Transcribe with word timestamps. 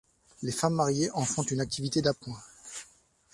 Les 0.41 0.51
femmes 0.51 0.73
mariées 0.73 1.11
en 1.11 1.23
font 1.23 1.43
une 1.43 1.59
activité 1.61 2.01
d'appoint. 2.01 2.39